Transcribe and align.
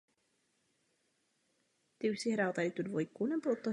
Jihovýchod. 2.03 3.63